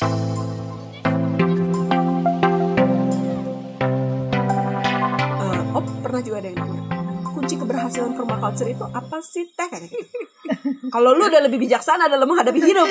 [0.00, 0.06] Eh,
[5.76, 6.80] oh pernah juga ada yang nanya
[7.30, 9.68] kunci keberhasilan permaculture itu apa sih teh
[10.94, 12.88] kalau lu udah lebih bijaksana dalam menghadapi hidup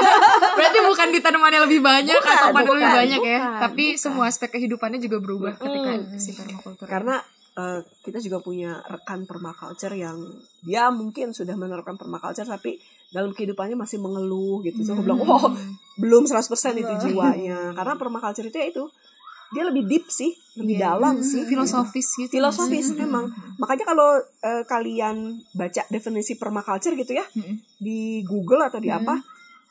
[0.56, 3.84] Berarti bukan di tanamannya lebih banyak Bukan, atau panen lebih bukan, banyak ya, bukan, tapi
[3.92, 4.00] bukan.
[4.00, 6.16] semua aspek kehidupannya juga berubah ketika Mm.
[6.16, 6.88] si permakultur.
[6.88, 7.20] karena
[7.52, 10.16] eh, kita juga punya rekan permaculture yang
[10.60, 12.80] dia mungkin sudah menerapkan permaculture tapi
[13.16, 14.84] dalam kehidupannya masih mengeluh gitu.
[14.84, 15.18] So, aku bilang.
[15.18, 15.56] "Oh,
[15.96, 18.84] belum 100% itu jiwanya." Karena permaculture itu ya itu
[19.46, 20.92] dia lebih deep sih, lebih Iya.
[20.92, 21.42] dalam Hmm, sih.
[21.46, 22.30] filosofis gitu.
[22.30, 22.98] Filosofis Hmm.
[23.00, 23.24] memang.
[23.56, 25.16] Makanya kalau eh, kalian
[25.50, 27.24] baca definisi permaculture gitu ya
[27.78, 29.14] di Google atau di apa,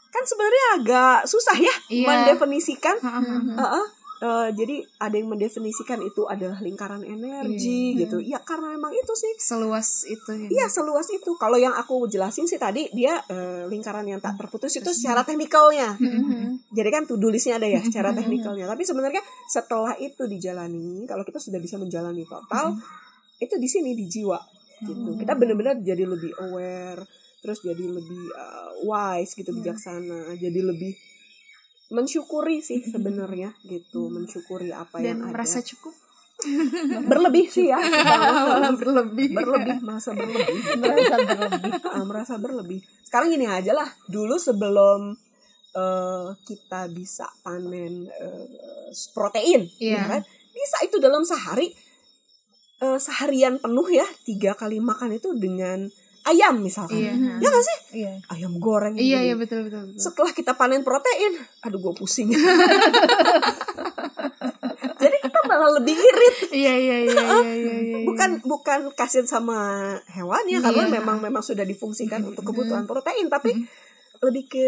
[0.09, 2.07] kan sebenarnya agak susah ya Iya.
[2.07, 2.96] mendefinisikan.
[3.54, 3.85] Heeh.
[4.25, 7.99] Eh, jadi ada yang mendefinisikan itu adalah lingkaran energi Iya.
[8.02, 8.17] gitu.
[8.17, 9.29] Ya karena memang itu sih.
[9.38, 10.48] Seluas itu ya.
[10.49, 11.38] Iya seluas itu.
[11.38, 15.93] Kalau yang aku jelasin sih tadi dia eh, lingkaran yang tak terputus itu secara teknikalnya.
[15.95, 16.57] Hmm.
[16.73, 18.17] Jadi kan to do listnya ada ya secara Mhm.
[18.17, 18.65] teknikalnya.
[18.65, 22.73] Tapi sebenarnya setelah itu dijalani, kalau kita sudah bisa menjalani total,
[23.37, 24.39] itu di sini di jiwa
[24.82, 25.10] gitu.
[25.15, 27.04] Kita benar-benar jadi lebih aware,
[27.39, 30.95] terus jadi lebih uh, wise gitu, bijaksana, jadi lebih
[31.90, 35.68] mensyukuri sih sebenarnya gitu, mensyukuri apa Dan yang merasa ada.
[35.68, 35.94] cukup.
[37.08, 37.80] Berlebih sih ya,
[38.82, 39.32] berlebih.
[39.32, 40.60] berlebih, masa berlebih.
[40.84, 42.80] merasa berlebih Ah, merasa berlebih.
[43.08, 45.16] Sekarang gini aja lah, dulu sebelum
[45.72, 48.46] eh, kita bisa panen eh,
[49.12, 49.96] protein, Iya.
[49.96, 50.22] ya kan?
[50.52, 51.72] Bisa itu dalam sehari
[52.78, 55.88] eh, seharian penuh ya tiga kali makan itu dengan
[56.26, 56.98] ayam misalkan.
[56.98, 57.13] Iya.
[57.37, 57.77] Ya nggak sih?
[58.01, 58.98] iya Ayam goreng.
[58.98, 59.26] Iya, gitu.
[59.29, 60.01] iya betul betul betul.
[60.01, 62.34] Setelah kita panen protein, aduh gue pusing.
[65.01, 66.38] Jadi kita malah lebih irit.
[66.56, 67.75] Iya iya iya iya iya.
[67.81, 67.97] iya.
[68.09, 69.59] bukan bukan kasihan sama
[70.09, 70.66] hewannya Iya.
[70.66, 73.51] karena memang memang sudah difungsikan untuk kebutuhan protein tapi
[74.23, 74.67] lebih ke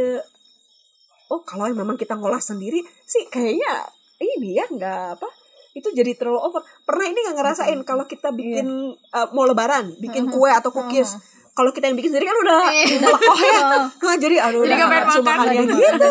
[1.31, 3.88] oh kalau memang kita ngolah sendiri sih kayaknya
[4.19, 5.30] ini ya nggak apa
[5.77, 10.26] itu jadi terlalu over pernah ini nggak ngerasain kalau kita bikin uh, mau lebaran bikin
[10.27, 11.15] kue atau cookies
[11.58, 12.86] kalau kita yang bikin sendiri kan udah Iya.
[12.95, 13.60] udah lekoh ya
[14.06, 15.73] Nah, jadi aduh Jadi udah makan makannya lagi.
[15.73, 16.08] gitu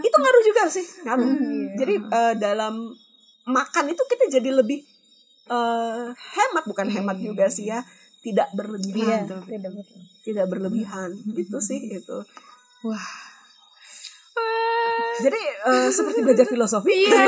[0.00, 1.66] itu ngaruh juga sih ngaruh Iya.
[1.76, 2.74] jadi eh, dalam
[3.46, 4.80] makan itu kita jadi lebih
[5.46, 7.84] eh, hemat bukan hemat juga sih ya
[8.18, 12.18] tidak iya berlebihan tidak betul tidak berlebihan itu sih itu
[12.80, 13.27] Wah.
[15.18, 17.26] Jadi eh, seperti belajar filosofi Iya.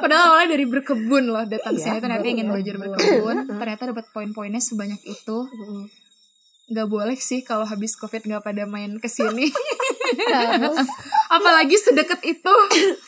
[0.00, 4.58] Padahal awalnya dari berkebun loh datang Iya, sini ternyata ingin belajar berkebun, ternyata dapat poin-poinnya
[4.58, 5.38] sebanyak itu.
[6.66, 9.50] Nggak boleh sih kalau habis covid nggak pada main ke sini.
[10.10, 10.82] harus
[11.28, 12.54] Apalagi sedekat itu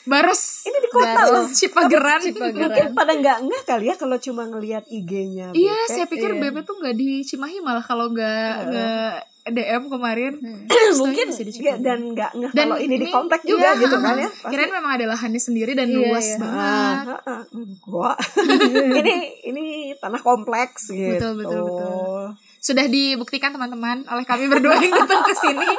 [0.05, 0.63] Baros.
[0.63, 2.23] ini di kota loh Cipageran.
[2.31, 5.91] mungkin pada nggak nggak kali ya kalau cuma ngelihat IG-nya Iya, BP.
[5.91, 6.41] saya pikir iya.
[6.45, 8.67] BP tuh nggak di Cimahi malah kalau nggak Iya.
[8.69, 9.13] nggak
[9.45, 10.33] DM kemarin.
[10.39, 10.63] Hmm.
[11.03, 13.97] mungkin di ya, dan nggak ngeh Dan kalau ini, di ini- komplek juga iya, gitu
[13.97, 16.37] kan ya Pasti- Kirain memang ada lahannya sendiri dan Iya, luas iya.
[16.39, 16.59] banget.
[16.63, 17.43] Ah, ah, ah.
[17.83, 18.13] gua
[19.01, 19.65] ini ini
[19.97, 22.25] tanah kompleks gitu Betul, betul, betul.
[22.59, 25.67] Sudah dibuktikan teman-teman oleh kami berdua yang datang ke sini.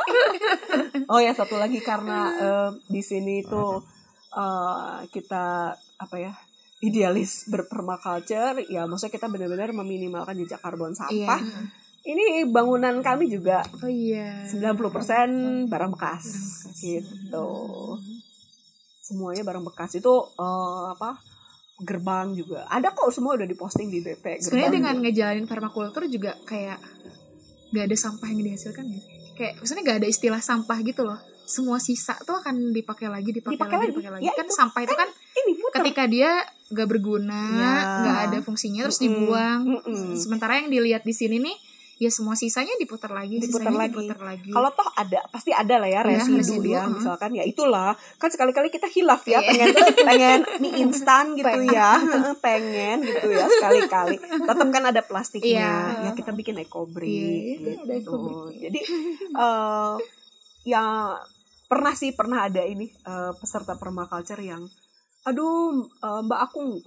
[1.06, 3.66] Oh ya satu lagi karena eh, di sini itu
[4.30, 6.32] eh, kita apa ya
[6.80, 11.40] idealis berpermaculture ya maksudnya kita benar-benar meminimalkan jejak karbon sampah.
[11.40, 11.83] Iya.
[12.04, 14.44] Ini bangunan kami juga Oh iya.
[14.46, 16.26] 90% barang bekas
[16.78, 17.48] gitu.
[19.00, 21.20] Semuanya barang bekas itu eh, apa?
[21.80, 22.64] gerbang juga.
[22.68, 25.04] Ada kok semua udah diposting di BP Sebenarnya dengan juga.
[25.04, 26.80] ngejalanin permakultur juga kayak
[27.72, 29.08] gak ada sampah yang dihasilkan gitu.
[29.34, 31.18] Kayak maksudnya gak ada istilah sampah gitu loh.
[31.44, 33.94] Semua sisa tuh akan dipakai lagi, dipakai, Dipakai lagi, lagi.
[33.96, 34.24] dipakai lagi.
[34.24, 35.76] Ya, kan itu sampah itu kan ini putar.
[35.82, 36.32] ketika dia
[36.70, 37.74] gak berguna, Ya.
[38.02, 39.08] gak ada fungsinya terus Mm-mm.
[39.10, 39.60] dibuang.
[39.66, 40.14] Mm-mm.
[40.16, 41.58] Sementara yang dilihat di sini nih
[42.04, 43.96] ya semua sisanya diputar lagi, Diputar lagi.
[43.96, 44.50] diputar lagi.
[44.50, 46.92] Kalau toh ada pasti ada lah ya Iya, residu, residu, ya uh.
[46.92, 49.48] misalkan ya itulah kan sekali-kali kita hilaf ya Iya.
[49.48, 49.70] pengen
[50.10, 51.96] pengen mie instan gitu ya
[52.38, 56.04] pengen gitu ya sekali-kali tetap kan ada plastiknya Iya.
[56.04, 58.56] ya kita bikin ekobrik Iya, gitu ekobrik.
[58.62, 58.80] jadi
[59.34, 59.96] eh
[60.66, 60.84] ya
[61.66, 64.68] pernah sih pernah ada ini eh, peserta permaculture yang
[65.24, 66.84] aduh eh, mbak aku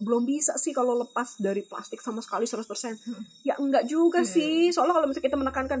[0.00, 2.96] belum bisa sih kalau lepas dari plastik sama sekali 100%
[3.42, 4.30] ya enggak juga Hmm.
[4.30, 4.68] sih.
[4.68, 5.80] Soalnya kalau misalnya kita menekankan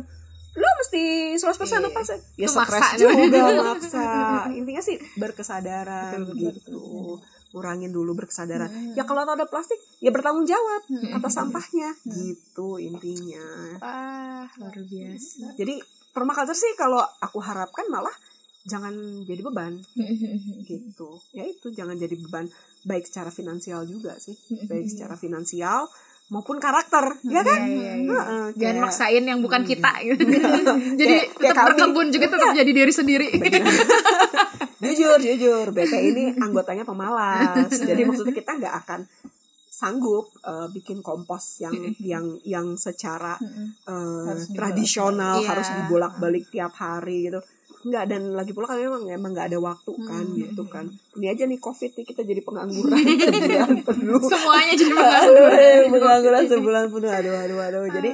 [0.52, 1.02] lo mesti
[1.34, 1.86] 100% Iya.
[1.86, 3.44] lepas ya ya stres maksa juga.
[3.64, 4.04] maksa.
[4.58, 6.80] Intinya sih berkesadaran Betul, betul, gitu.
[7.50, 8.66] kurangin dulu berkesadaran.
[8.66, 8.92] Hmm.
[8.92, 11.16] ya kalau ada plastik ya bertanggung jawab Hmm.
[11.16, 11.94] atas sampahnya.
[12.02, 13.46] Gitu intinya.
[13.78, 15.54] Wah, luar biasa.
[15.54, 15.78] jadi
[16.10, 18.12] permaculture sih kalau aku harapkan malah
[18.70, 18.94] jangan
[19.24, 19.74] jadi beban.
[20.70, 21.08] Gitu.
[21.32, 22.46] Ya itu jangan jadi beban
[22.82, 24.32] baik secara finansial juga sih.
[24.70, 25.90] Baik secara finansial
[26.30, 27.60] maupun karakter ya kan?
[27.60, 28.20] Iya, iya, iya.
[28.52, 30.22] Jangan kayak- maksain yang bukan kita gitu.
[30.96, 31.68] Jadi Kayak- kayak tetap kami.
[31.74, 33.28] berkebun juga tetap jadi diri sendiri.
[34.80, 35.66] jujur jujur.
[35.70, 37.68] BT ini anggotanya pemalas.
[37.68, 39.00] Jadi maksudnya kita nggak akan
[39.70, 43.34] sanggup eh, bikin kompos yang yang yang secara
[43.86, 45.48] eh, Harus tradisional Iya.
[45.48, 47.40] harus dibolak-balik tiap hari gitu
[47.80, 50.36] nggak dan lagi pula kami memang emang nggak ada waktu kan Hmm.
[50.36, 50.84] gitu kan
[51.16, 53.00] ini aja nih covid nih kita jadi pengangguran
[53.32, 55.80] sebulan penuh Semuanya jadi pengangguran.
[55.94, 58.10] pengangguran sebulan penuh aduh aduh aduh jadi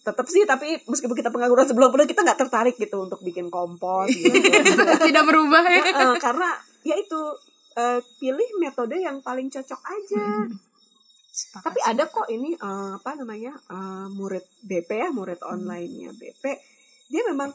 [0.00, 4.08] tetap sih tapi meskipun kita pengangguran sebulan penuh kita nggak tertarik gitu untuk bikin kompos
[4.08, 4.30] gitu
[5.02, 5.82] tidak berubah ya.
[5.82, 6.48] Heeh, karena
[6.80, 7.20] ya itu
[7.72, 10.46] eh, pilih metode yang paling cocok aja.
[11.52, 16.44] Tapi ada kok ini eh, apa namanya eh, murid BP ya murid online-nya BP
[17.06, 17.50] dia memang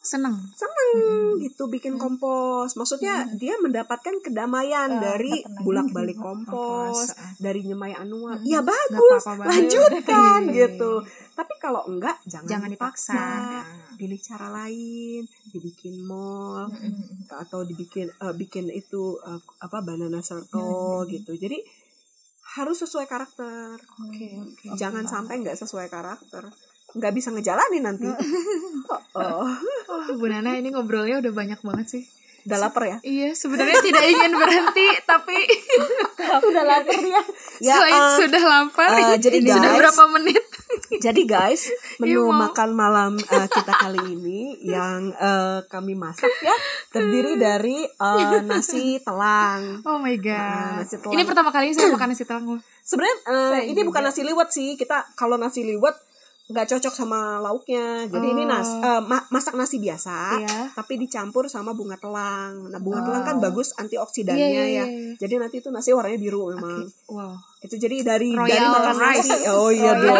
[0.00, 0.32] seneng.
[0.52, 0.90] seneng
[1.38, 2.72] gitu bikin kompos.
[2.72, 5.60] Maksudnya dia mendapatkan kedamaian Ah, dari tenang.
[5.60, 7.32] bulak-balik kompos, Kompos, ah.
[7.36, 8.36] dari nyemai anual.
[8.36, 9.50] Hmm, Ya bagus, apa-apa banget.
[9.68, 10.56] lanjutkan Iya.
[10.66, 10.92] gitu.
[11.30, 13.24] Tapi kalau enggak jangan, Jangan dipaksa.
[13.94, 16.72] Pilih cara lain, dibikin mall
[17.30, 21.60] atau dibikin eh, bikin itu eh, apa banana circle gitu jadi
[22.50, 24.66] harus sesuai karakter Oke, oke.
[24.74, 26.48] jangan sampai nggak sesuai karakter
[26.92, 29.46] nggak bisa ngejalanin nanti oh, oh.
[30.18, 32.04] Bu Nana ini ngobrolnya udah banyak banget sih.
[32.40, 35.36] udah lapar ya Iya, sebenarnya tidak ingin berhenti, tapi
[36.48, 37.20] udah lapar ya
[37.60, 40.42] selain eh, sudah lapar, eh, jadi ini sudah guys, berapa menit?
[40.98, 42.48] jadi guys menu mau.
[42.48, 46.56] makan malam eh, kita kali ini yang eh, kami masak ya
[46.88, 50.24] terdiri dari eh, nasi telang Oh my Nah,
[50.72, 50.80] god.
[50.80, 51.12] nasi telang.
[51.12, 52.44] ini pertama kali saya makan nasi telang.
[52.80, 55.92] sebenarnya Saya ini bukan nasi liwet sih kita kalau nasi liwet
[56.50, 58.82] nggak cocok sama lauknya jadi ini nas Oh.
[58.82, 60.58] eh, ma- masak nasi biasa Iya.
[60.72, 63.06] tapi dicampur sama bunga telang nah bunga Wow.
[63.06, 65.14] telang kan bagus antioksidannya Iya, iya, ya iya.
[65.16, 67.38] jadi nanti itu nasi warnanya biru memang Wow.
[67.60, 69.18] itu jadi dari Royal dari makan rice.
[69.22, 70.16] nasi oh iya dong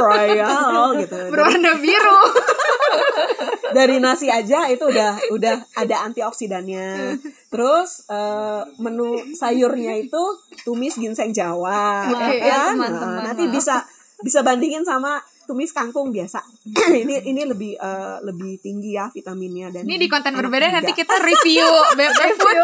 [0.00, 2.18] royal gitu Berwarna biru.
[3.74, 7.18] dari nasi aja itu udah udah ada antioksidannya.
[7.48, 10.22] Terus eh, menu sayurnya itu
[10.62, 12.78] tumis ginseng Jawa, Oke, ya kan?
[12.78, 13.10] teman-teman.
[13.12, 13.82] Nah, nanti bisa
[14.20, 16.40] bisa bandingin sama tumis kangkung biasa.
[17.02, 21.16] ini ini lebih eh, lebih tinggi ya vitaminnya dan Ini di konten berbeda nanti kita
[21.18, 21.64] review
[21.98, 22.58] BP food.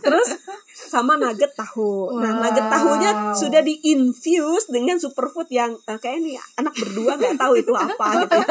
[0.00, 0.28] Terus
[0.76, 2.12] sama nugget tahu.
[2.14, 2.42] Nah, Wow.
[2.42, 7.72] nugget tahunya sudah di-infuse dengan superfood yang eh, kayak ini anak berdua nggak tahu itu
[7.72, 8.48] apa gitu ya.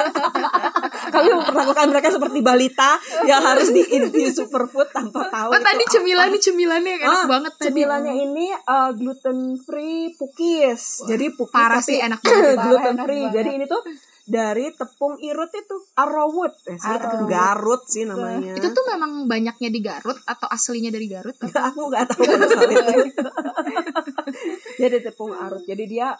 [1.14, 5.50] Kami memperlakukan mereka seperti balita yang harus di-infuse superfood tanpa tahu.
[5.50, 5.94] Oh tadi apa.
[5.94, 7.66] cemilannya cemilannya yang enak Ah, banget tadi.
[7.72, 8.48] Cemilannya ini
[8.96, 11.06] gluten free pukis.
[11.06, 12.58] Jadi pukis Parah sih enak banget.
[12.76, 13.24] gluten free.
[13.24, 13.36] banget.
[13.36, 13.82] Jadi ini tuh
[14.26, 16.54] dari tepung irut itu arrowwood.
[16.66, 17.30] Eh, sih, Arrowwood.
[17.30, 18.54] Garut sih namanya.
[18.54, 21.38] Itu tuh memang banyaknya di Garut atau aslinya dari Garut?
[21.38, 23.22] Aku nggak tahu itu.
[24.82, 25.64] jadi tepung arut.
[25.64, 26.16] Jadi dia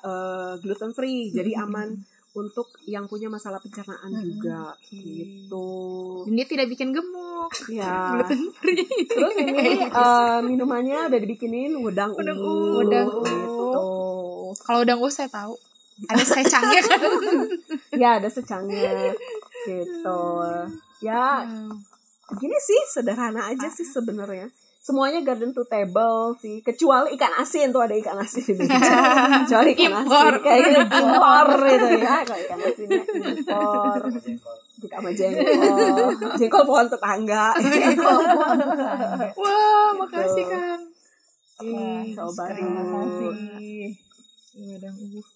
[0.60, 1.30] gluten free.
[1.30, 1.98] Jadi aman
[2.36, 4.20] untuk yang punya masalah pencernaan Hmm.
[4.22, 5.72] juga gitu.
[6.28, 7.48] Dan dia tidak bikin gemuk.
[7.72, 7.96] Ya.
[8.20, 8.84] Gluten free.
[9.08, 12.52] Terus ini eh, minumannya udah dibikinin wedang Wedang ungu.
[12.60, 12.80] ungu.
[12.84, 13.84] Wedang gitu.
[14.62, 15.56] Kalau udah gue saya tahu.
[15.96, 17.00] Ada secangnya kan.
[17.96, 19.16] Ya ada secangnya
[19.64, 20.22] gitu.
[21.00, 21.48] Ya
[22.36, 24.52] gini sih sederhana aja sih sebenarnya.
[24.86, 28.70] Semuanya garden to table sih, kecuali ikan asin tuh ada ikan asin di
[29.42, 30.30] kecuali ikan Impor.
[30.38, 33.02] asin kayak gitu impor gitu ya, kalau ikan asinnya
[33.34, 34.02] impor.
[34.76, 37.58] Kita sama jengkol, jengkol pohon tetangga.
[37.58, 39.26] Jengkol pohon tetangga.
[39.34, 40.46] Wah, makasih.
[40.54, 40.82] Kang.
[41.66, 43.34] Wah, coba terima kasih.
[44.54, 45.18] Wedang ubu.
[45.18, 45.35] Hmm.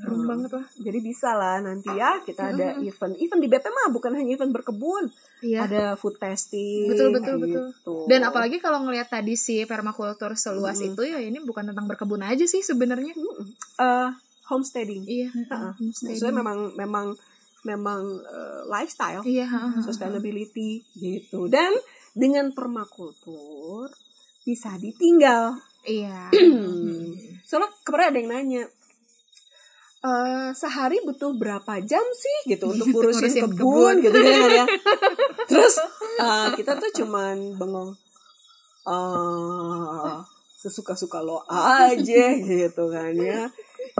[0.00, 0.66] Keren banget lah.
[0.74, 3.14] Jadi bisa lah nanti ya kita ada event.
[3.14, 5.68] Event di BP mah bukan hanya event berkebun, Iya.
[5.68, 6.88] ada food testing.
[6.88, 7.66] Betul, betul, betul.
[7.76, 7.94] gitu.
[8.08, 10.92] Dan apalagi kalau ngelihat tadi si permakultur seluas Mm-mm.
[10.92, 13.12] itu ya ini bukan tentang berkebun aja sih sebenarnya.
[13.76, 14.08] Eh,
[14.48, 15.04] homesteading.
[15.04, 15.28] Iya.
[15.30, 15.72] Heeh.
[15.76, 16.16] homesteading.
[16.16, 17.06] Maksudnya memang memang
[17.60, 19.84] memang eh, lifestyle, Iya, heeh.
[19.84, 21.44] sustainability gitu.
[21.46, 21.76] Dan
[22.10, 23.92] dengan permakultur
[24.42, 25.60] bisa ditinggal.
[25.80, 26.28] Iya.
[27.48, 28.62] Soalnya kemarin ada yang nanya,
[30.00, 33.94] eh sehari butuh berapa jam sih gitu untuk ngurusin kebun, kebun.
[34.00, 34.64] gitu kan ya.
[35.50, 35.74] Terus
[36.16, 37.92] eh, kita tuh cuman bengong
[38.86, 40.14] eh
[40.56, 42.24] sesuka-suka lo aja
[42.60, 43.48] gitu kan ya.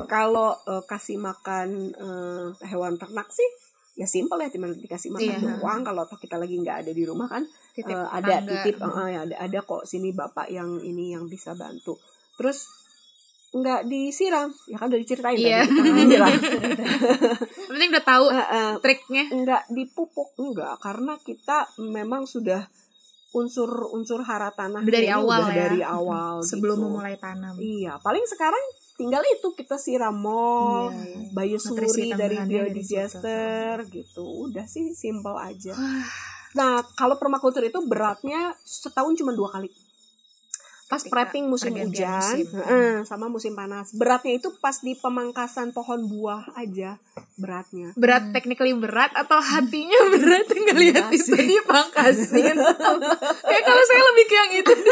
[0.07, 3.47] Kalau eh, kasih makan eh, hewan ternak sih
[3.95, 5.61] ya simpel ya cuma dikasih makan Iya.
[5.61, 8.65] doang kalau toh kita lagi nggak ada di rumah kan Titip Eh, ada tetangga.
[8.65, 12.01] titip eh, ya ada ada kok sini bapak yang ini yang bisa bantu
[12.35, 12.80] terus
[13.51, 15.67] nggak disiram ya kan udah diceritain Iya.
[15.67, 15.91] tadi
[17.69, 19.25] penting udah tahu Eh, eh, triknya.
[19.29, 22.63] nggak dipupuk enggak karena kita memang sudah
[23.31, 25.59] unsur-unsur hara tanah Dari awal udah ya.
[25.65, 26.85] dari awal Sebelum gitu.
[26.85, 27.55] memulai tanam.
[27.57, 31.31] iya paling sekarang tinggal itu kita siram mol Iya, iya.
[31.33, 35.75] biosuri dari biodigester gitu udah sih simple aja
[36.51, 39.71] nah kalau permakultur itu beratnya setahun cuma dua kali
[40.91, 42.51] pas Ketika prepping musim hujan musim.
[42.51, 46.99] heeh, sama musim panas beratnya itu pas di pemangkasan pohon buah aja
[47.37, 52.59] beratnya berat technically berat atau hatinya berat ngelihat itu dipangkasin
[53.47, 54.73] kayak kalau saya lebih ke yang itu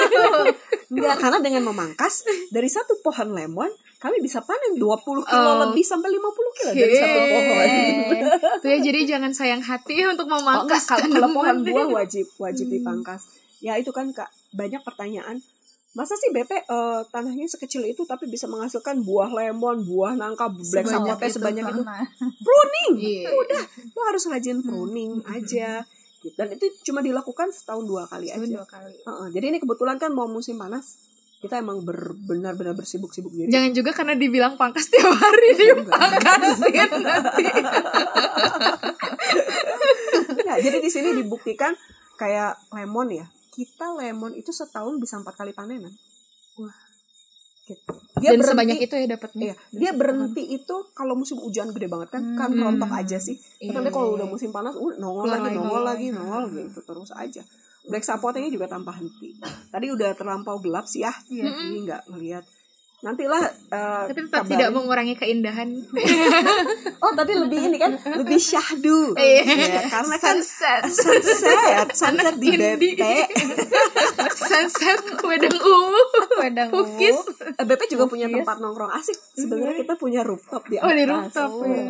[0.88, 5.58] Enggak, karena dengan memangkas dari satu pohon lemon kami bisa panen 20 kilo Oh.
[5.66, 7.68] lebih sampai 50 kilo dari satu pohon.
[8.56, 12.24] Tuh ya jadi jangan sayang hati untuk Oh, enggak, memangkas kalau, kalau pohon buah wajib
[12.38, 12.74] wajib Hmm.
[12.78, 13.26] dipangkas.
[13.58, 15.42] Ya itu kan Kak, banyak pertanyaan.
[15.98, 20.86] Masa sih BP eh, tanahnya sekecil itu tapi bisa menghasilkan buah lemon, buah nangka, black
[20.86, 21.82] Sebanyak itu, sebanyak itu?
[22.46, 22.92] Pruning.
[22.96, 23.34] Iya.
[23.34, 25.82] Udah, lo harus rajin pruning aja.
[26.22, 26.34] Gitu.
[26.38, 28.56] Dan itu cuma dilakukan setahun dua kali Setahun aja.
[28.62, 28.94] dua kali.
[28.94, 31.02] Heeh, jadi ini kebetulan kan mau musim panas.
[31.38, 33.46] Kita emang ber- benar-benar bersibuk-sibuk gitu.
[33.46, 37.44] Jangan juga karena dibilang pangkas tiap hari dipangkasin nanti.
[40.48, 41.76] Nah, jadi di sini dibuktikan
[42.16, 43.26] kayak lemon ya.
[43.48, 45.92] Kita lemon itu setahun bisa empat kali panenan.
[46.60, 46.76] Wah.
[47.68, 47.92] Gitu.
[48.18, 49.44] Dia Dan berhenti, sebanyak itu ya dapatnya.
[49.44, 52.64] Iya, dia berhenti itu kalau musim hujan gede banget kan, kan Hmm.
[52.64, 53.36] rontok aja sih.
[53.60, 54.32] Iya, Tapi kalau iya, udah iya.
[54.32, 55.56] musim panas, uh, nongol lagi, lagi.
[55.60, 57.42] nongol lagi, nongol gitu terus aja.
[57.88, 59.36] Black sapotenya juga tanpa henti.
[59.68, 62.44] Tadi udah terlampau gelap sih ya, jadi nggak ngelihat.
[62.98, 64.50] Nantilah eh, Tapi tetap kabarin.
[64.52, 65.68] tidak mengurangi keindahan.
[66.98, 69.14] Oh, tapi lebih ini kan, lebih syahdu.
[69.14, 69.42] Iya.
[69.46, 72.58] Ya, karena kan sunset, sunset, sunset di.
[72.58, 72.98] BP.
[74.28, 76.02] sunset, wedang ungu,
[76.36, 77.22] Wedang cookies.
[77.54, 79.14] Eh, BP juga punya tempat nongkrong asik.
[79.32, 80.96] Sebenarnya kita punya rooftop di Oh, atas.
[80.96, 81.82] di rooftop, ya.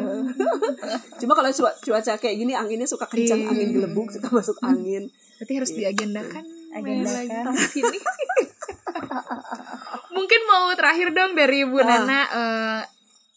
[1.24, 3.48] Cuma kalau cua- cuaca kayak gini anginnya suka kencang, Iya.
[3.48, 5.08] angin gelembung suka masuk angin.
[5.38, 6.44] Berarti harus diagendakan.
[6.70, 7.56] main Agendakan.
[7.64, 7.96] sini.
[10.18, 11.86] Mungkin mau terakhir dong dari Bu Ah.
[11.86, 12.82] Nana eh,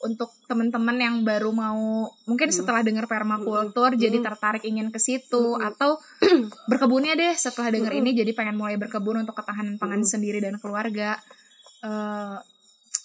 [0.01, 5.67] untuk teman-teman yang baru mau mungkin setelah dengar permakultur jadi tertarik ingin ke situ Mm.
[5.69, 6.01] atau
[6.65, 8.00] berkebunnya deh setelah dengar Mm.
[8.01, 10.09] ini jadi pengen mulai berkebun untuk ketahanan pangan Mm.
[10.09, 11.21] sendiri dan keluarga
[11.81, 12.35] eh,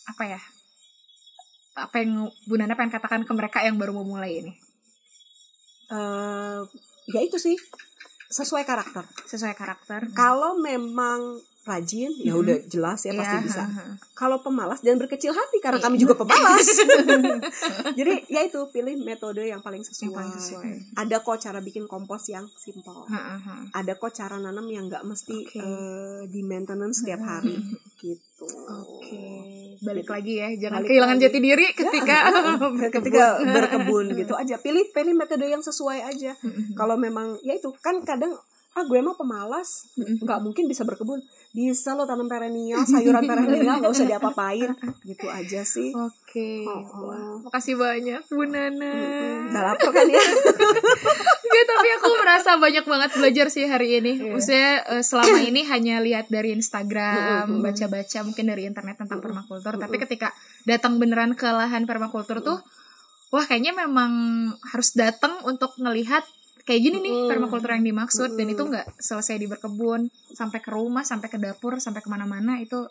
[0.06, 0.40] apa ya
[1.76, 4.52] apa yang Bu Nana pengen katakan ke mereka yang baru mau mulai ini
[5.86, 6.60] Eh,
[7.06, 7.54] ya itu sih
[8.26, 9.06] sesuai karakter.
[9.22, 12.40] sesuai karakter Kalau memang rajin, ya Mhm.
[12.40, 13.62] udah jelas ya pasti Iya, bisa.
[14.12, 15.84] Kalau pemalas dan berkecil hati karena Iya.
[15.84, 16.62] kami juga pemalas.
[17.98, 20.04] Jadi ya itu pilih metode yang paling sesuai.
[20.04, 23.02] yang paling sesuai Ada kok cara bikin kompos yang simple.
[23.72, 25.58] Ada kok cara nanam yang nggak mesti Oke.
[25.58, 27.58] eh, di maintenance setiap hari
[28.00, 28.46] gitu.
[28.68, 29.24] Oke,
[29.80, 31.24] balik lagi ya, jangan Balik kehilangan lagi.
[31.26, 32.16] jati diri ketika
[32.90, 33.48] Ketika berkebun.
[33.50, 36.36] berkebun gitu aja, pilih pilih metode yang sesuai aja.
[36.36, 36.72] Mm-mm.
[36.74, 38.36] Kalau memang ya itu kan kadang
[38.76, 41.24] ah gue emang pemalas, nggak mungkin bisa berkebun.
[41.56, 45.96] Bisa lo tanam perennial, sayuran perennial nggak usah diapa-apain, gitu aja sih.
[45.96, 47.08] Oke, Oh, oh.
[47.08, 48.92] wah, makasih banyak Bu Nana.
[49.48, 50.20] Udah lapar kan ya?
[51.46, 54.12] Enggak, tapi aku merasa banyak banget belajar sih hari ini.
[54.20, 54.32] Iya.
[54.36, 59.80] Maksudnya eh, selama ini hanya lihat dari Instagram, baca-baca mungkin dari internet tentang permakultur.
[59.80, 60.36] Tapi ketika
[60.68, 62.60] datang beneran ke lahan permakultur tuh,
[63.32, 64.12] wah kayaknya memang
[64.68, 66.28] harus datang untuk ngelihat
[66.66, 67.28] kayak gini nih Mm-mm.
[67.28, 68.52] permakultur yang dimaksud dan Mm-mm.
[68.52, 72.84] itu nggak selesai di berkebun sampai ke rumah sampai ke dapur sampai ke mana-mana itu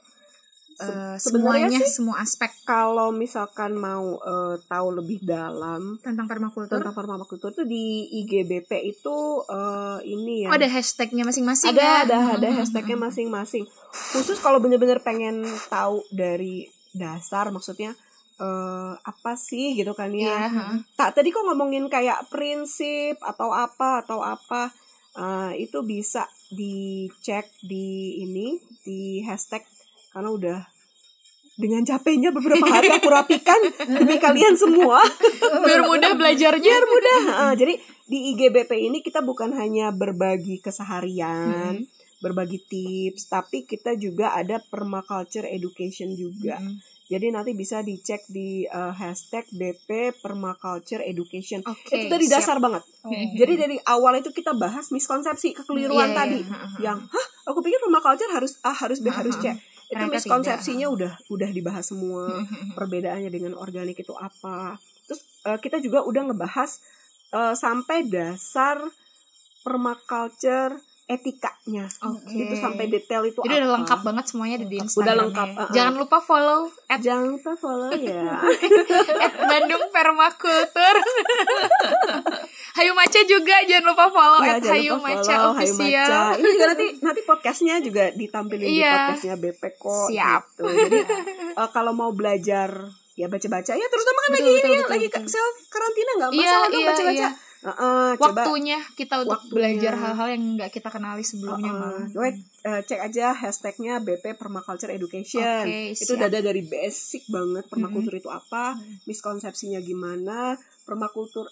[0.76, 0.92] Se-
[1.22, 6.68] sebenarnya semuanya sih- semua aspek Kalau misalkan mau eh, tahu lebih dalam tentang permakultur.
[6.74, 9.16] tentang permakultur tuh di IGBP itu
[9.46, 10.52] eh, ini ya.
[10.52, 11.96] Oh, ada hashtagnya masing-masing ada ya?
[12.04, 13.64] ada ada hashtagnya masing-masing
[14.12, 17.96] khusus kalau bener-bener pengen tahu dari dasar maksudnya
[18.38, 20.66] eh, apa sih gitu kan ya ha.
[20.94, 24.72] tak tadi kok ngomongin kayak prinsip atau apa atau apa
[25.14, 27.88] eh, itu bisa dicek di
[28.22, 29.64] ini di hashtag
[30.10, 30.60] karena udah
[31.56, 33.56] dengan capeknya beberapa hari aku rapikan
[33.90, 35.00] demi kalian semua
[35.64, 36.60] biar mudah belajarnya.
[36.62, 37.74] biar mudah Heeh, jadi
[38.06, 41.88] di IGBP ini kita bukan hanya berbagi keseharian Hmm.
[42.18, 46.76] berbagi tips tapi kita juga ada permaculture education juga Mm.
[47.06, 51.94] Jadi nanti bisa dicek di eh, hashtag BP permaculture education Oke.
[51.94, 52.42] itu dari siap.
[52.42, 53.14] dasar banget Oh.
[53.14, 56.50] jadi dari awal itu kita bahas miskonsepsi kekeliruan Iya, iya, tadi iya.
[56.50, 56.78] Ha, ha.
[56.82, 59.42] yang hah aku pikir permaculture harus A harus B Ha, harus ha.
[59.42, 59.46] C
[59.86, 62.74] itu Ternyata miskonsepsinya udah udah dibahas semua Mm-mm.
[62.74, 64.82] perbedaannya dengan organik itu apa.
[65.06, 66.82] Terus eh, kita juga udah ngebahas
[67.30, 68.82] eh, sampai dasar
[69.62, 71.86] permaculture etikanya.
[72.02, 72.34] Oke.
[72.36, 73.74] Itu sampai detail itu Jadi udah apa.
[73.76, 75.16] lengkap banget semuanya ada di Udah Instagram.
[75.22, 75.70] lengkap, uh-uh.
[75.72, 78.26] Jangan lupa follow at, Jangan lupa follow ya.
[79.26, 80.96] at Bandung Permakultur.
[82.76, 86.10] Hayu Maca juga jangan lupa follow Ya, at Hayu lupa Maca follow Hayu official.
[86.10, 86.36] Maca.
[86.36, 88.94] Ini juga nanti nanti podcastnya juga ditampilin di Iya.
[89.08, 90.08] podcastnya BP kok.
[90.10, 90.44] Siap.
[90.52, 90.64] Gitu.
[90.66, 91.00] Jadi
[91.54, 92.70] eh, kalau mau belajar
[93.14, 95.24] ya baca-baca ya terutama kan Betul, lagi betul, ini ya, betul, lagi betul.
[95.32, 97.14] self karantina nggak Iya, masalah dong iya, baca-baca.
[97.16, 97.30] iya.
[97.66, 99.54] Heeh, coba Waktunya kita untuk Waktunya.
[99.74, 101.82] belajar hal-hal yang nggak kita kenali sebelumnya Heeh.
[101.82, 102.06] malah.
[102.14, 105.66] Coba eh, cek aja hashtagnya BP Permaculture Education.
[105.66, 106.22] Oke, itu siap.
[106.22, 110.54] udah ada dari basic banget permakultur itu apa, miskonsepsinya gimana,
[110.86, 111.50] permakultur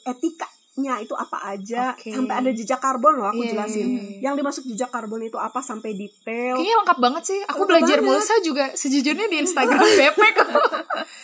[0.74, 2.10] etikanya itu apa aja, Oke.
[2.10, 3.86] sampai ada jejak karbon loh aku Iya, jelasin.
[3.88, 4.20] iya, iya.
[4.24, 6.58] Yang dimasuk jejak karbon itu apa sampai detail.
[6.58, 7.40] Kayaknya lengkap banget sih.
[7.44, 8.10] Aku Lengkap belajar banget.
[8.10, 10.50] mulsa juga sejujurnya di Instagram BP kok.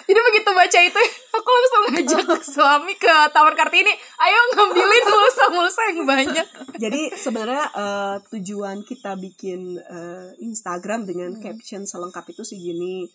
[0.05, 1.01] Jadi begitu baca itu,
[1.31, 3.93] aku langsung ngajak suami ke Taman Kartini.
[4.19, 6.47] Ayo ngambilin mulsa-mulsa yang banyak.
[6.77, 11.41] Jadi sebenarnya eh, tujuan kita bikin eh, Instagram dengan Hmm.
[11.41, 13.09] caption selengkap itu segini.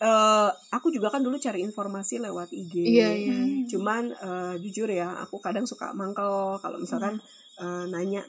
[0.00, 2.74] Eh, aku juga kan dulu cari informasi lewat IG.
[2.78, 3.34] Iya, iya.
[3.66, 7.18] Cuman eh, jujur ya, aku kadang suka mangkel kalau misalkan
[7.58, 8.22] eh, nanya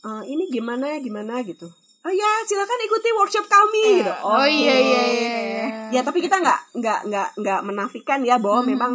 [0.00, 1.68] "Eh, ini gimana gimana gitu.
[2.02, 4.10] Oh ya, silakan ikuti workshop kami gitu.
[4.20, 4.50] Oh Oke.
[4.50, 5.36] iya iya iya.
[5.38, 5.66] iya.
[5.92, 8.68] Ya tapi kita nggak nggak nggak nggak menafikan ya bahwa Mhm.
[8.68, 8.92] memang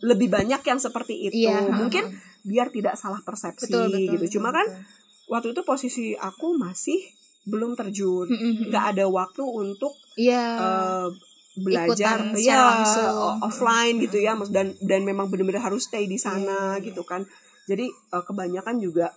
[0.00, 1.44] lebih banyak yang seperti itu.
[1.44, 4.10] Iya, Mungkin biar tidak salah persepsi betul betul.
[4.16, 4.40] gitu.
[4.40, 4.64] Cuma kan
[5.28, 6.96] waktu itu posisi aku masih
[7.44, 8.26] belum terjun
[8.64, 10.44] nggak ada waktu untuk Iya.
[10.56, 11.08] eh,
[11.58, 13.42] belajar Ikutan ya langsung.
[13.42, 16.40] offline gitu ya Mas- dan dan memang benar-benar harus stay di sana
[16.72, 16.84] Iya, iya.
[16.84, 17.22] gitu kan
[17.64, 19.10] jadi eh, kebanyakan juga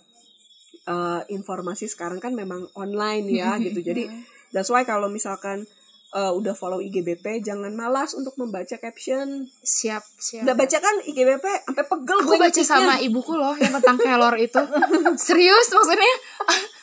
[0.84, 4.10] eh, informasi sekarang kan memang online ya gitu jadi
[4.50, 5.64] that's why kalau misalkan
[6.12, 10.44] eh, udah follow IGBP jangan malas untuk membaca caption siap siap.
[10.44, 12.68] udah baca kan IGBP sampai pegel Aku gue baca ngetiknya.
[12.68, 14.60] sama ibuku loh yang tentang kelor itu.
[15.22, 16.14] Serius maksudnya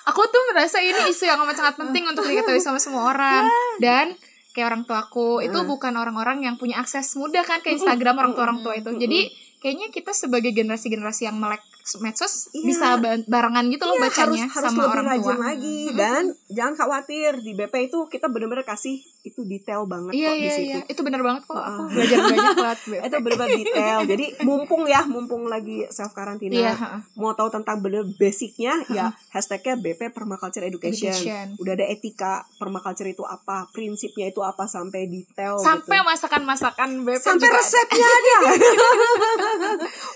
[0.04, 3.44] aku tuh merasa ini isu yang amat sangat penting untuk diketahui sama semua orang
[3.78, 4.16] dan
[4.58, 5.68] kayak orang tuaku itu Hmm.
[5.68, 8.90] bukan orang-orang yang punya akses mudah kan ke Instagram orang tua orang tua itu.
[8.92, 11.62] Jadi kayaknya kita sebagai generasi-generasi yang melek
[11.96, 12.62] medsos Iya.
[12.64, 15.14] bisa ba- barengan gitu loh Iya, bacanya harus, harus sama lebih orang tua.
[15.14, 18.98] rajin lagi dan jangan khawatir di BP itu kita benar-benar kasih
[19.28, 21.54] itu detail banget Iya kok di iya situ iya, itu benar banget kok.
[21.54, 21.88] Aku Heeh.
[21.94, 22.78] belajar banyak banget.
[22.80, 27.00] Itu benar-benar detail jadi mumpung ya mumpung lagi self karantina Iya, heeh.
[27.14, 31.10] mau tahu tentang bener basicnya ya hashtagnya BP Permaculture Education.
[31.10, 31.46] Education.
[31.56, 36.08] udah ada etika permaculture itu apa prinsipnya itu apa sampai detail Sampai gitu.
[36.08, 38.38] masakan-masakan BP sampai juga resepnya ada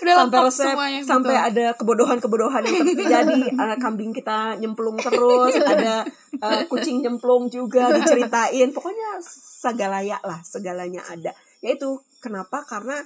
[0.01, 0.99] udah sampai resep semuanya.
[1.03, 1.47] sampai betul.
[1.49, 8.69] ada kebodohan-kebodohan yang terjadi anak kambing kita nyemplung terus ada eh, kucing nyemplung juga diceritain
[8.69, 11.31] pokoknya segalanya lah segalanya ada.
[11.63, 12.63] Yaitu kenapa?
[12.67, 12.99] Karena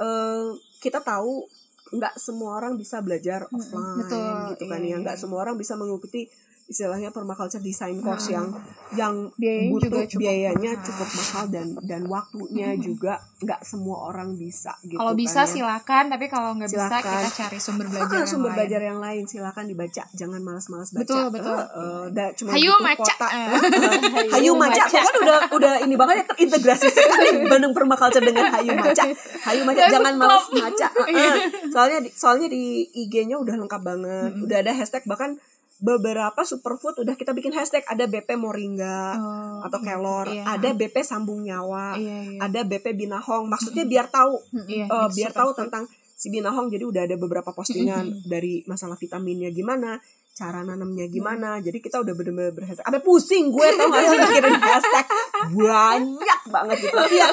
[0.00, 0.48] eh,
[0.80, 1.46] kita tahu
[1.90, 5.74] nggak semua orang bisa belajar offline betul, gitu kan iya, ya nggak semua orang bisa
[5.74, 6.30] mengikuti
[6.70, 8.32] istilahnya permaculture design course Nah.
[8.32, 8.46] yang
[8.92, 10.86] yang Biayanya butuh juga cukup biayanya mahal.
[10.86, 15.48] cukup mahal dan dan waktunya juga nggak semua orang bisa gitu Kalau kan bisa ya.
[15.48, 18.56] silakan, tapi kalau nggak bisa kita cari sumber belajar Ah, yang sumber lain.
[18.56, 19.22] belajar yang lain.
[19.24, 20.02] Silakan dibaca.
[20.12, 21.02] Jangan malas-malas baca.
[21.02, 21.56] Betul, betul.
[21.56, 23.14] Eh, eh, da- cuma Hayu maca.
[23.26, 23.48] Eh,
[24.34, 24.84] Hayu maca.
[24.86, 29.04] kan udah udah ini banget ya terintegrasi sekali Bandung Permaculture dengan Hayu maca.
[29.44, 30.86] Hayu maca jangan malas maca.
[31.02, 31.34] Eh, eh.
[31.68, 34.32] soalnya di, soalnya di IG-nya udah lengkap banget.
[34.38, 35.34] Udah ada hashtag bahkan
[35.80, 40.44] beberapa superfood udah kita bikin hashtag ada BP moringa Oh, atau kelor iya.
[40.46, 42.38] ada BP sambung nyawa Iya, iya.
[42.38, 45.58] ada BP binahong maksudnya biar tahu Iya, iya, biar tahu food.
[45.58, 49.96] tentang si binahong jadi udah ada beberapa postingan dari masalah vitaminnya gimana
[50.40, 54.56] cara nanamnya gimana jadi kita udah bener-bener berhashtag sampai pusing gue tau gak sih mikirin
[54.58, 55.06] hashtag
[55.52, 57.28] banyak banget gitu ya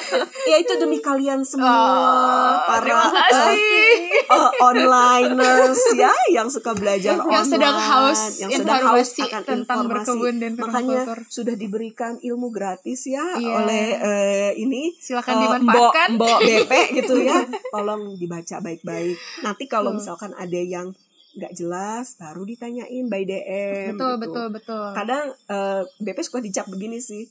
[0.45, 4.11] ya itu demi kalian semua Oh, para kasih.
[4.27, 9.77] eh, onliners ya yang suka belajar Yang sedang online, haus yang sedang haus akan tentang
[9.79, 13.53] informasi berkebun dan makanya sudah diberikan ilmu gratis ya Iya.
[13.55, 16.09] oleh eh, ini Silakan eh, dimanfaatkan.
[16.15, 17.37] Mbok, Mbok BP gitu ya.
[17.69, 19.15] Tolong dibaca baik-baik.
[19.39, 20.91] Nanti kalau misalkan ada yang
[21.37, 23.93] nggak jelas baru ditanyain by DM.
[23.93, 24.23] Betul, gitu.
[24.25, 24.87] betul, betul.
[24.91, 27.29] Kadang eh, BP suka dicap begini sih.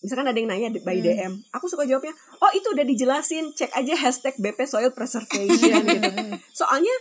[0.00, 1.04] Misalkan ada yang nanya by Hmm.
[1.04, 6.08] DM, aku suka jawabnya, oh itu udah dijelasin, cek aja hashtag BP Soil Preservation gitu.
[6.56, 6.94] Soalnya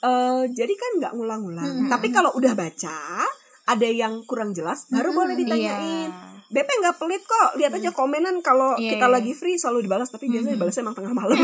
[0.00, 1.72] eh jadi kan nggak ngulang-ngulang.
[1.84, 1.90] Hmm.
[1.92, 3.20] Tapi kalau udah baca,
[3.66, 6.08] ada yang kurang jelas, baru boleh ditanyain.
[6.08, 6.35] Iya.
[6.48, 9.12] BP nggak pelit kok lihat aja komenan kalau Iya, kita iya.
[9.12, 10.58] lagi free selalu dibalas tapi biasanya Mhm.
[10.58, 11.36] dibalasnya emang tengah malam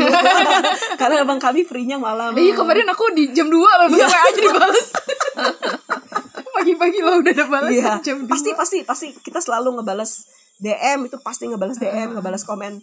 [1.01, 3.99] karena abang kami free-nya malam Iya kemarin aku di jam 2 loh Iya.
[4.01, 4.87] WA aja dibales.
[6.55, 7.91] Pagi-pagi lo udah ada balas Iya.
[8.01, 8.29] jam 2.
[8.29, 10.23] pasti pasti pasti kita selalu ngebales
[10.55, 12.13] DM itu pasti ngebales DM Ah.
[12.15, 12.79] ngebales komen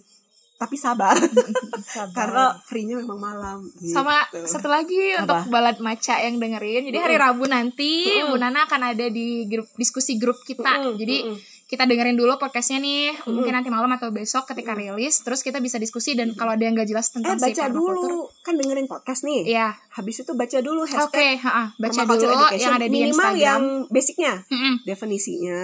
[0.54, 1.16] tapi sabar
[1.88, 2.12] Sabar.
[2.12, 3.96] karena free-nya memang malam gitu.
[3.96, 4.12] sama
[4.44, 5.24] satu lagi Apa?
[5.40, 8.28] untuk balad maca yang dengerin jadi hari Rabu nanti Mm-mm.
[8.28, 11.36] Bu Nana akan ada di grup diskusi grup kita Mm-mm, jadi mm-mm.
[11.70, 13.14] Kita dengerin dulu podcastnya nih.
[13.30, 16.74] Mungkin nanti malam atau besok ketika rilis terus kita bisa diskusi dan kalau ada yang
[16.74, 19.46] gak jelas eh tentang si baca permakultur, dulu kan dengerin podcast nih.
[19.46, 19.78] Iya.
[19.90, 21.64] Habis itu baca dulu Oke, hashtag ha-ha.
[21.72, 22.58] baca permaculture dulu education.
[22.60, 23.38] yang ada di minimal Instagram.
[23.40, 24.74] yang basicnya, Mm-mm.
[24.82, 25.62] definisinya,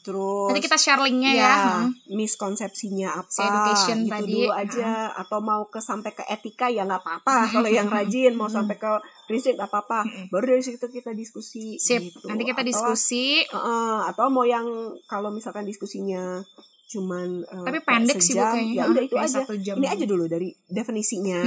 [0.00, 1.40] terus Nanti kita share linknya ya.
[1.40, 1.90] ya, Mm.
[2.14, 4.32] miskonsepsinya apa Si education gitu tadi.
[4.32, 8.46] dulu aja atau mau ke sampai ke etika ya nggak apa-apa kalau yang rajin mau
[8.46, 8.90] sampai ke
[9.24, 12.02] prinsip nggak apa-apa baru dari situ kita diskusi Sip.
[12.04, 12.26] gitu.
[12.26, 13.42] Nanti kita Atau- diskusi.
[13.42, 14.66] Heeh, atau mau yang
[15.04, 16.42] kalau misalkan diskusinya
[16.86, 18.76] cuman eh, Tapi pendek sih sejam, kayaknya.
[18.76, 19.74] ya udah itu aja jam.
[19.74, 21.40] ini aja dulu dari definisinya.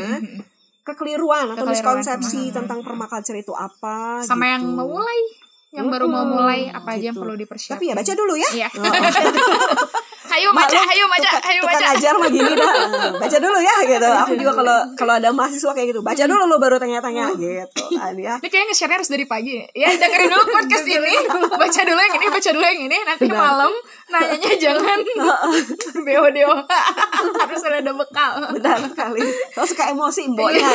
[0.87, 1.99] Kekeliruan atau Kekeliruan.
[1.99, 4.71] miskonsepsi tentang permaculture itu apa Sama yang gitu.
[4.73, 5.19] mau mulai.
[5.67, 7.21] Yang baru mau mulai apa aja yang gitu.
[7.21, 7.75] perlu dipersiapkan.
[7.75, 8.69] tapi ya baca dulu ya Iya.
[8.71, 8.87] Oh.
[10.37, 11.85] Hayu baca, hayu baca, tukang- hayu tukang baca.
[11.91, 12.73] ajar mah gini dah
[13.17, 16.57] baca dulu ya gitu aku juga kalau kalau ada mahasiswa kayak gitu baca dulu lo
[16.57, 19.57] baru tanya-tanya gitu kan ya Ini kayaknya nge-share harus dari pagi.
[19.73, 21.13] Ya, dengerin dulu podcast ini.
[21.57, 22.97] Baca dulu yang ini, baca dulu yang ini.
[23.01, 23.39] Nanti Benar.
[23.39, 23.71] malam
[24.07, 24.99] nanyanya jangan
[26.05, 26.53] BO-DO.
[27.41, 28.31] harus ada bekal.
[28.51, 30.69] benar sekali kalau suka emosi mboknya Iya.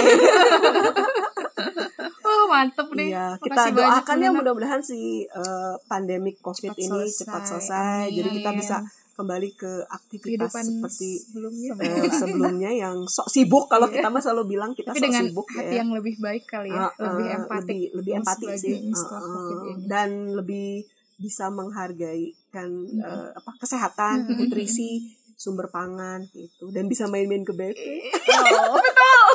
[2.22, 3.12] Oh, mantep nih.
[3.12, 7.18] Iya, kita doakan ya mudah-mudahan si eh, pandemik COVID Cepat ini selesai.
[7.20, 8.02] cepat selesai.
[8.10, 8.76] Jadi kita bisa
[9.12, 11.70] kembali ke aktivitas Kehidupan seperti sebelumnya.
[11.84, 13.64] eh, sebelumnya yang sok sibuk.
[13.68, 15.80] Kalau kita mah selalu bilang kita Tapi sok dengan sibuk hati ya.
[15.84, 16.88] yang lebih baik kali ya.
[16.88, 17.68] Ah, lebih ah, empatik.
[17.68, 18.80] lebih, lebih empati sih ah.
[18.80, 19.72] ini.
[19.84, 20.84] dan lebih
[21.20, 22.98] bisa menghargai kan Mm-mm.
[22.98, 27.78] eh, apa kesehatan, nutrisi, sumber pangan gitu dan bisa main-main ke BP.
[28.58, 29.26] Oh, betul.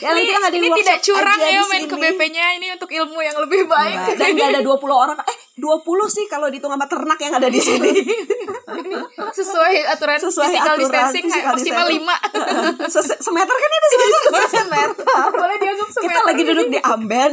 [0.00, 1.92] Ya nanti ini ada ini tidak curang ya main ke.
[1.92, 2.56] BP-nya.
[2.56, 4.16] Ini untuk ilmu yang lebih baik.
[4.16, 7.52] Enggak, dan nggak ada 20 orang eh 20 sih kalau dihitung sama ternak yang ada
[7.52, 7.92] di sini
[9.38, 12.84] Sesuai aturan Sesuai physical aturan distancing physical maksimal distancing.
[12.86, 12.94] 5.
[12.94, 13.88] Se- semeter kan itu
[14.54, 14.88] semeter
[15.30, 16.04] Boleh dianggap semeter.
[16.06, 17.30] kita lagi duduk di amben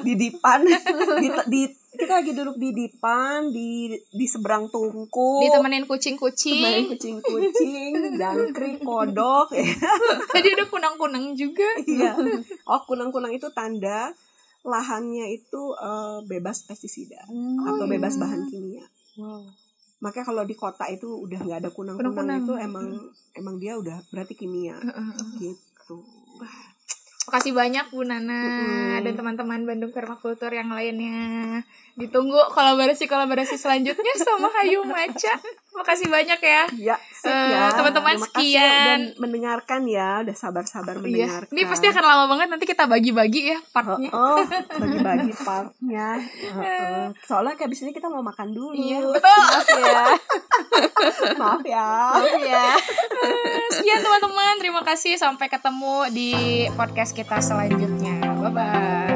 [0.00, 0.60] di dipan
[1.18, 6.86] di, di kita lagi duduk di dipan di di seberang tungku ditemenin kucing-kucing.
[6.88, 9.66] kucing-kucing jangkrik kodok ya.
[10.26, 11.66] Tadi udah kunang-kunang juga.
[11.82, 12.14] iya
[12.64, 14.14] oh kunang-kunang itu tanda
[14.60, 17.20] lahannya itu eh, bebas pestisida
[17.60, 17.90] atau iya.
[17.90, 18.84] bebas bahan kimia
[19.18, 19.42] Wow.
[20.00, 22.40] Makanya kalau di kota itu udah nggak ada kunang-kunang Kunang-kunang.
[22.42, 22.86] itu emang
[23.36, 24.76] emang dia udah berarti kimia
[25.38, 26.00] gitu
[27.20, 29.04] Makasih banyak Bu Nana Mm-mm.
[29.06, 31.62] dan teman-teman Bandung Permakultur yang lainnya.
[31.94, 35.38] Ditunggu kolaborasi-kolaborasi selanjutnya sama Hayu Maca.
[35.80, 36.62] Makasih banyak ya.
[36.72, 38.60] ya sip Eh, ya teman-teman, kasih sekian.
[38.60, 41.00] udah mendengarkan ya udah sabar-sabar Iya.
[41.00, 44.10] mendengarkan Ini pasti akan lama banget nanti kita bagi-bagi ya Oh, partnya.
[44.10, 44.40] oh,
[44.74, 46.08] bagi-bagi partnya.
[46.20, 47.02] Heeh.
[47.22, 48.72] Soalnya kayak abis ini kita mau makan dulu.
[48.72, 49.40] Iya, betul.
[49.40, 50.02] Maaf ya.
[51.34, 51.88] Maaf ya.
[52.38, 52.66] ya
[53.72, 56.30] Sekian teman-teman, terima kasih sampai ketemu di
[56.72, 58.20] podcast kita selanjutnya.
[58.38, 59.09] Bye bye.